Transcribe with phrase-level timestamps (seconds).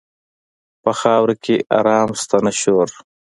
[0.83, 2.89] په خاوره کې آرام شته، نه شور.